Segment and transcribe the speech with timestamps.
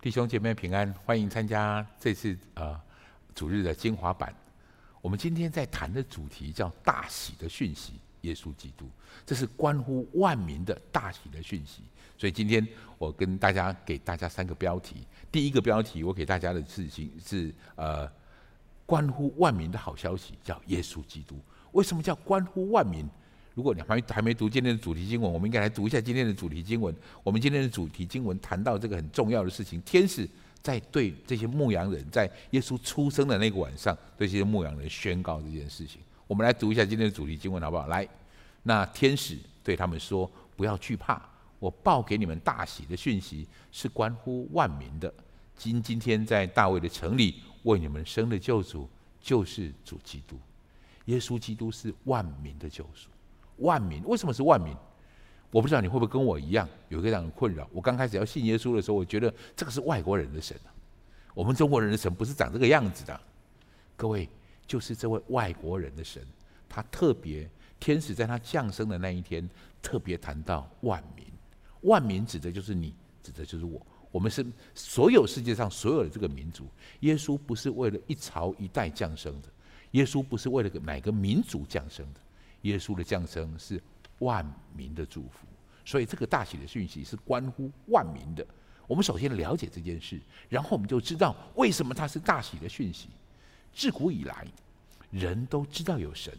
[0.00, 2.78] 弟兄姐妹平安，欢迎参加这次呃
[3.34, 4.34] 主日的精华版。
[5.00, 8.86] 我们今天在谈的主题叫“大喜的讯息”，耶稣基督，
[9.24, 11.82] 这是关乎万民的大喜的讯息。
[12.18, 12.66] 所以今天
[12.98, 15.06] 我跟大家给大家三个标题。
[15.32, 18.10] 第一个标题，我给大家的事情是呃
[18.86, 21.38] 关乎万民的好消息，叫耶稣基督。
[21.72, 23.08] 为什么叫关乎万民？
[23.54, 26.94] 如果你还还没读今天的主题经文，我们应该来读一下今天的主题经文。
[27.22, 30.28] 我们今天的主题经文谈到这个很重要的事情：天使
[30.60, 36.00] 在对这些牧羊人，在耶稣出生的那个晚上，对这些牧羊人宣告这件事情。
[36.26, 37.86] 我们来读一下今天的主题经文，好不好？
[37.86, 38.08] 来，
[38.64, 41.22] 那天使对他们说：“不要惧怕，
[41.60, 45.12] 我报给你们大喜的讯息是关乎万民的。
[45.56, 48.88] 今今天在大卫的城里为你们生的救主，
[49.20, 50.36] 就是主基督。
[51.04, 53.08] 耶稣基督是万民的救赎。”
[53.58, 54.74] 万民为什么是万民？
[55.50, 57.68] 我不知道你会不会跟我一样有一个这样的困扰。
[57.72, 60.74] 我刚开始要信耶稣的时候，我觉得这个是外国人的神啊，
[61.32, 63.20] 我们中国人的神不是长这个样子的。
[63.96, 64.28] 各位，
[64.66, 66.26] 就是这位外国人的神，
[66.68, 69.48] 他特别天使在他降生的那一天，
[69.80, 71.24] 特别谈到万民。
[71.82, 73.80] 万民指的就是你，指的就是我。
[74.10, 76.66] 我们是所有世界上所有的这个民族。
[77.00, 79.48] 耶稣不是为了一朝一代降生的，
[79.92, 82.20] 耶稣不是为了哪个民族降生的。
[82.64, 83.80] 耶稣的降生是
[84.18, 85.46] 万民的祝福，
[85.84, 88.46] 所以这个大喜的讯息是关乎万民的。
[88.86, 93.08] 我们首先了解这件事，然后我们就知道为什么它是大喜的讯息。
[93.74, 94.46] 自古以来，
[95.10, 96.32] 人都知道有神。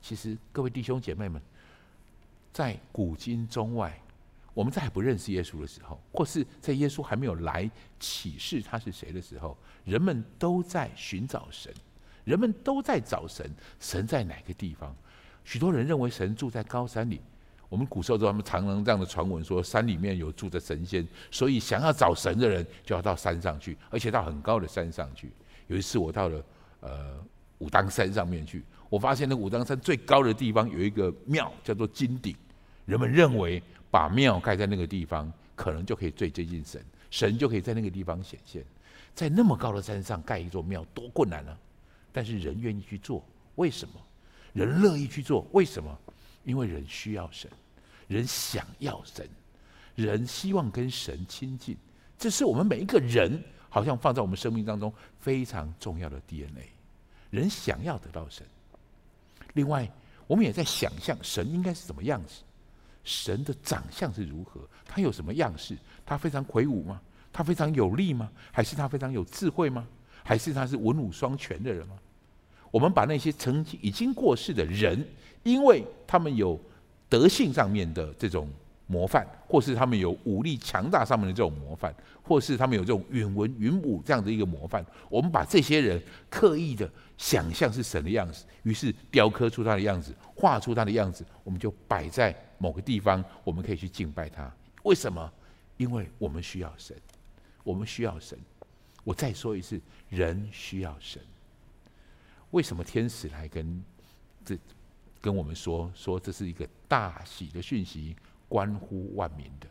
[0.00, 1.40] 其实，各位弟兄姐妹们，
[2.52, 3.98] 在古今中外，
[4.54, 11.74] 我们在还不认识耶稣的时候，或是在耶稣还没有来启示他是谁的时候，人们都在寻找神，
[12.24, 13.50] 人们都在找神。
[13.80, 14.94] 神在哪个地方？
[15.46, 17.20] 许多人认为神住在高山里，
[17.68, 25.30] 我们古时候都他们常常这样的传闻说，山里面有住着神仙，所以想要找神的人就要到山上去，而且到很高的山上去。
[25.68, 26.44] 有一次我到了
[26.80, 27.14] 呃
[27.58, 32.34] 武当山上面去，我发现那武当山最高的地方有一个庙叫做金顶，
[32.84, 38.64] 人们认为把庙盖在那个地方，可能就可以最接近神，神就可以在那个地方显现。
[39.14, 41.56] 在那么高的山上盖一座庙多困难呢？
[42.12, 43.24] 但是人愿意去做，
[43.54, 43.94] 为什么？
[44.56, 45.96] 人乐意去做，为什么？
[46.44, 47.50] 因为人需要神，
[48.08, 49.28] 人想要神，
[49.94, 51.76] 人希望跟神亲近，
[52.16, 56.70] 这是我们每一个人好像放在我们生命当中非常重要的 DNA。
[57.28, 58.46] 人想要得到神。
[59.52, 59.86] 另外，
[60.26, 62.40] 我们也在想象神应该是什么样子，
[63.04, 65.76] 神的长相是如何，他有什么样式？
[66.06, 67.02] 他非常魁梧吗？
[67.30, 68.30] 他非常有力吗？
[68.50, 69.86] 还是他非常有智慧吗？
[70.24, 71.98] 还是他是文武双全的人吗？
[72.70, 75.04] 我们把那些曾经已经过世的人，
[75.42, 76.58] 因为他们有
[77.08, 78.48] 德性上面的这种
[78.86, 94.52] 模范，或是他们有武力强大上面的这种模范，或是他们有这种允文允武这样的一个模范，我们把这些人刻意的想象是神的样子，于是雕刻出他的样子，画出他的样子，我们就摆在某个地方，我们可以去敬拜他。
[94.82, 95.32] 为什么？
[95.76, 96.96] 因为我们需要神，
[97.62, 98.38] 我们需要神。
[99.04, 101.20] 我再说一次，人需要神。
[102.52, 103.82] 为什么天使来跟
[104.44, 104.58] 这
[105.20, 108.14] 跟我们说说这是一个大喜的讯息，
[108.48, 109.66] 关乎万民的？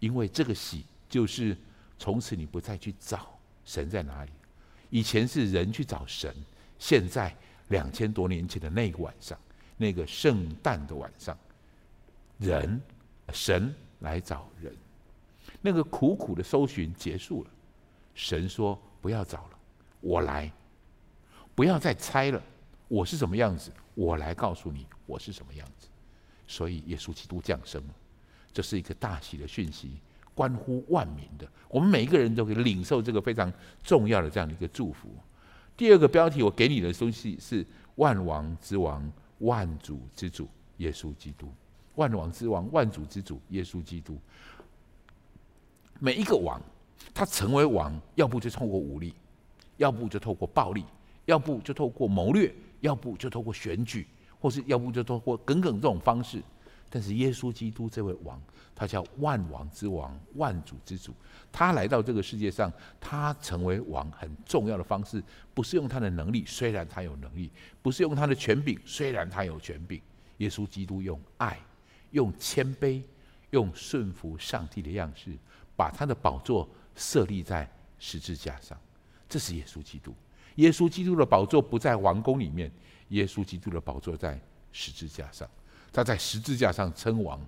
[0.00, 1.56] 因为这个喜就是
[1.98, 4.30] 从此你不再去找神在哪里，
[4.90, 6.34] 以前是人去找神，
[6.78, 7.34] 现在
[7.68, 9.38] 两千多年前的那个晚上，
[9.76, 11.38] 那个圣诞的晚上，
[12.38, 12.80] 人
[13.32, 14.74] 神来找人，
[15.62, 17.50] 那个苦苦的搜寻结束了，
[18.14, 19.58] 神说不要找了，
[20.00, 20.52] 我来。
[21.60, 22.42] 不要再猜了，
[22.88, 25.88] 我是什么样子，我来告诉你我是什么样子。
[26.46, 27.94] 所以耶稣基督降生了，
[28.50, 30.00] 这是一个大喜的讯息，
[30.34, 31.46] 关乎万民的。
[31.68, 35.10] 我们每一个人都可以领受这个非常重要的这样的一个祝福。
[35.76, 37.62] 第二个标题我给你的东西是
[37.96, 41.52] 万王之王、万主之主耶稣基督。
[41.96, 44.18] 万王之王、万主之主耶稣基督。
[45.98, 46.58] 每一个王，
[47.12, 49.12] 他成为王，要不就透过武力，
[49.76, 50.86] 要不就透过暴力。
[51.24, 54.06] 要不就透过谋略，要不就透过选举，
[54.40, 56.42] 或是要不就透过耿耿这种方式。
[56.92, 58.42] 但是耶稣基督这位王，
[58.74, 61.14] 他叫万王之王、万主之主。
[61.52, 65.22] 他来到这个世界上，他成为王很重要的方式，
[65.54, 67.48] 不是用他的能力，虽然他有能力；
[67.80, 70.00] 不是用他的权柄，虽然他有权柄。
[70.38, 71.60] 耶稣基督用爱、
[72.10, 73.02] 用谦卑、
[73.50, 75.36] 用顺服上帝的样式，
[75.76, 77.70] 把他的宝座设立在
[78.00, 78.76] 十字架上。
[79.28, 80.12] 这是耶稣基督。
[80.56, 82.70] 耶稣基督的宝座不在王宫里面，
[83.08, 84.40] 耶稣基督的宝座在
[84.72, 85.48] 十字架上，
[85.92, 87.40] 他在十字架上称王，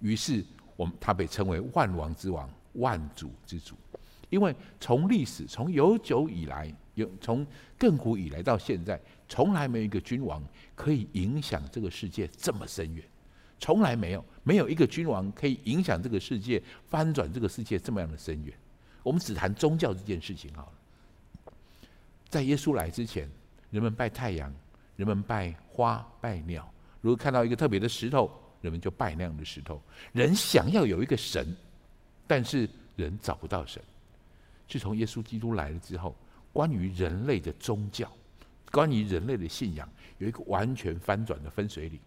[0.00, 0.44] 于是
[0.76, 3.74] 我们他被称为万王之王、万主之主。
[4.28, 7.46] 因为从历史从悠久以来，有从
[7.78, 10.42] 亘古以来到现在，从来没有一个君王
[10.74, 13.04] 可以影响这个世界这么深远，
[13.60, 18.52] 从来没有没有一个君王可以影响这个世界翻转这个世界这么样的深远。
[19.04, 20.72] 我们只谈宗教这件事情好了，
[22.36, 23.26] 在耶稣来之前，
[23.70, 24.54] 人们拜太阳，
[24.96, 28.30] 人们拜花拜鸟，如果看到一个特别的石头，
[28.60, 29.80] 人们就拜那样的石头。
[30.12, 31.56] 人想要有一个神，
[32.26, 33.82] 但是人找不到神。
[34.68, 36.14] 自从耶稣基督来了之后，
[36.52, 38.12] 关于人类的宗教，
[38.70, 39.88] 关于人类的信仰，
[40.18, 41.98] 有一个完全翻转的分水岭。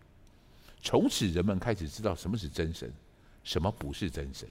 [0.80, 2.94] 从此，人们开始知道什么是真神，
[3.44, 4.48] 什么不是真神。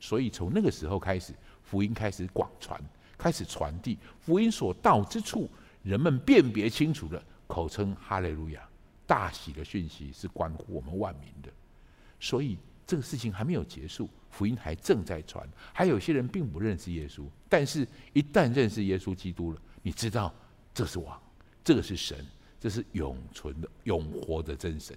[0.00, 2.82] 所以，从那个时候开始，福音开始广传，
[3.20, 3.98] 开始传递。
[4.18, 5.48] 福音所到之处，
[5.82, 8.66] 人们辨别清楚了，口称哈利路亚，
[9.06, 11.50] 大喜的讯息是关乎我们万民的。
[12.18, 12.56] 所以，
[12.86, 14.08] 这个事情还没有结束。
[14.30, 20.32] 福音还正在传，还有些人并不认识耶稣，但是一旦认识耶稣基督了，你知道
[20.72, 21.20] 这是王，
[21.64, 22.24] 这个是神，
[22.60, 24.96] 这是永存的、永活的真神。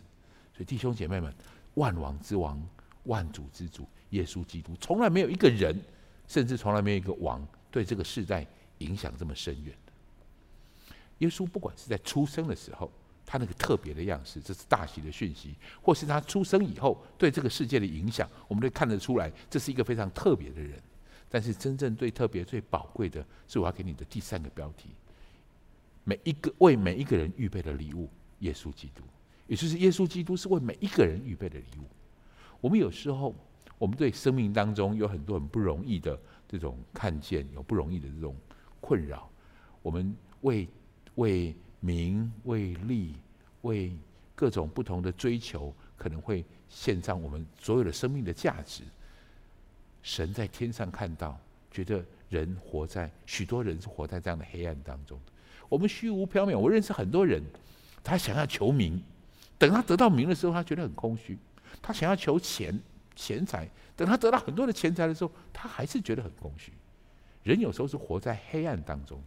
[0.53, 1.33] 所以弟兄姐妹们，
[1.73, 2.61] 万王之王、
[3.05, 5.81] 万主之主耶稣基督，从来没有一个人，
[6.27, 7.43] 甚至从来没有一个王，
[7.73, 8.47] 对这个世代
[8.77, 9.91] 影响这么深远的。
[11.17, 12.89] 耶稣不管是在出生的时候。
[13.25, 20.77] 他那个特别的样式，这是大喜的讯息，或是他出生以后对这个世界的影响，我们都看得出来，这是一个非常特别的人。
[21.29, 24.89] 但是真正最特别、最宝贵的是我要给你的第三个标题：
[26.03, 28.09] 每一个为每一个人预备的礼物——
[28.39, 29.01] 耶稣基督，
[29.47, 31.85] 也就是耶稣基督是为每一个人预备的礼物。
[32.59, 33.33] 我们有时候，
[33.79, 36.19] 我们对生命当中有很多很不容易的
[36.53, 38.33] 这种看见，有不容易的这种
[38.79, 39.29] 困扰，
[39.81, 40.69] 我们为
[41.15, 41.53] 为。
[41.85, 43.13] 名为利，
[43.63, 43.93] 为
[44.35, 48.83] 各种不同的追求，可能会献上我们所有的生命的价值。
[50.01, 51.37] 神在天上看到，
[51.69, 55.19] 觉得人活在许多人是活在这样的黑暗当中。
[55.67, 56.57] 我们虚无缥缈。
[56.57, 57.43] 我认识很多人，
[58.01, 59.03] 他想要求名，
[59.57, 61.37] 等他得到名的时候，他觉得很空虚。
[61.81, 62.79] 他想要求钱
[63.15, 66.71] 钱财，等他得到很多的钱财的时候，他还是觉得很空虚。
[67.43, 69.21] 人有时候是活在黑暗当中。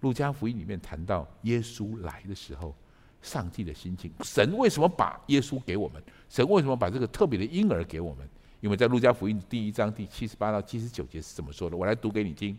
[0.00, 2.74] 路加福音里面谈到耶稣来的时候，
[3.22, 6.02] 上帝的心情，神为什么把耶稣给我们？
[6.28, 8.28] 神为什么把这个特别的婴儿给我们？
[8.60, 11.76] 因为在路加福音第一章第七十八到七十九节是怎么说的？
[11.76, 12.56] 我来读给你听。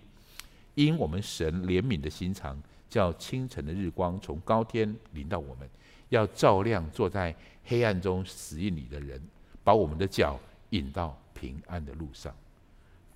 [0.73, 5.69] 因我们神怜悯的心肠，叫清晨的日光从高天临到我们，
[6.09, 9.21] 要照亮坐在黑暗中死印里的人，
[9.67, 12.33] 把我们的脚引到平安的路上。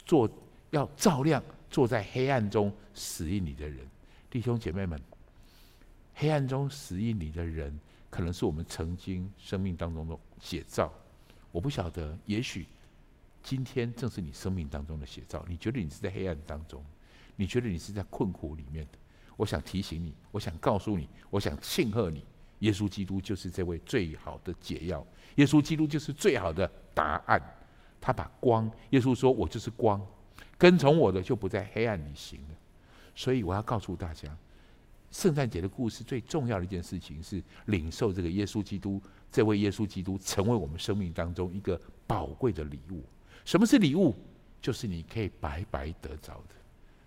[0.03, 0.29] 做
[0.71, 3.87] 要照亮坐在黑暗中死印里的人。
[4.29, 5.01] 弟兄姐妹们，
[6.13, 10.91] 黑暗中死印里的人，可能是我们曾经生命当中的写照。
[11.53, 12.67] 我不晓得，也许
[13.41, 15.45] 今天正是你生命当中的写照。
[15.47, 16.83] 你觉得你是在黑暗当中，
[17.37, 18.99] 你觉得你是在困苦里面的。
[19.37, 22.25] 我想提醒你，我想告诉你，我想庆贺你。
[22.61, 25.05] 耶稣基督就是这位最好的解药，
[25.35, 27.39] 耶稣基督就是最好的答案。
[27.99, 30.01] 他把光，耶稣说：“我就是光，
[30.57, 32.55] 跟从我的就不在黑暗里行了。”
[33.15, 34.35] 所以我要告诉大家，
[35.11, 38.99] 圣诞节的故事最重要的一件事情是领受这个耶稣基督，
[39.31, 43.03] 这位耶稣基督成为我们生命当中一个宝贵的礼物。
[43.45, 44.15] 什么是礼物？
[44.59, 46.55] 就是你可以白白得着的。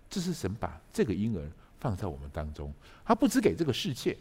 [0.09, 4.15] 这是神把这个婴儿放在我们当中，他不只给这个世界，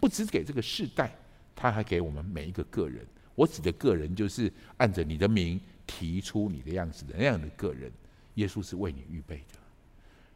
[0.00, 1.14] 不只给这个世代，
[1.54, 3.06] 他还给我们每一个个人。
[3.34, 7.92] 我指的个人，就是按着你的名提出你的样子的那样的个人。
[8.34, 9.58] 耶稣是为你预备的。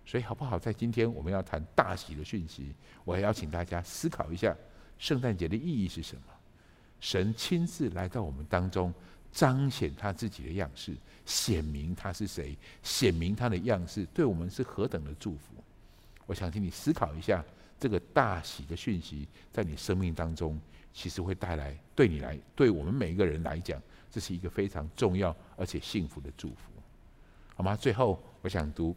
[0.06, 0.58] 所以好不好？
[0.58, 4.54] 在今天我们要谈大喜的讯息，我要邀请大家思考一下，
[4.98, 6.22] 圣诞节的意义是什么？
[7.00, 8.92] 神亲自来到我们当中，
[9.32, 10.94] 彰显他自己的样式，
[11.24, 15.54] 显明他是谁，显明他的样式，对我们是何等的祝福。
[16.26, 17.44] 我想请你思考一下，
[17.78, 20.60] 这个大喜的讯息，在你生命当中，
[20.92, 26.72] 其实会带来对你来，对我们每一个人来讲，这是一个非常重要而且幸福的祝福，
[27.54, 27.76] 好吗？
[27.76, 28.96] 最后，我想读。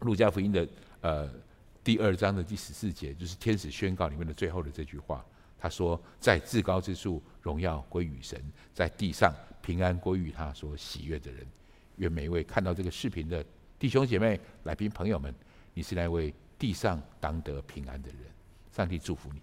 [0.00, 0.68] 路加福音的
[1.00, 1.32] 呃
[1.82, 5.24] 第二章的第十四节，就是天使宣告里面的最后的这句话。
[5.56, 8.38] 他说：“在至高之处，荣耀归于神；
[8.74, 9.32] 在地上，
[9.62, 11.46] 平安归于他所喜悦的人。”
[11.96, 13.42] 愿每一位看到这个视频的
[13.78, 15.34] 弟兄姐妹、来宾朋友们，
[15.72, 16.34] 你是那位
[16.64, 18.20] 地上当得平安的人。
[18.72, 19.42] 上帝祝福你。